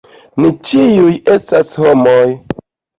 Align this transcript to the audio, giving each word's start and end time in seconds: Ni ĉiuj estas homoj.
Ni 0.45 0.49
ĉiuj 0.69 1.13
estas 1.37 1.77
homoj. 1.85 2.21